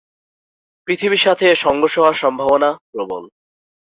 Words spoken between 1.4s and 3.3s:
এর সংঘর্ষ হওয়ার সম্ভাবনা প্রবল।